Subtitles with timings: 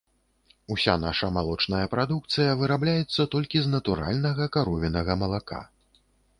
[0.75, 5.65] Уся наша малочная прадукцыя вырабляецца толькі з натуральнага каровінага малака.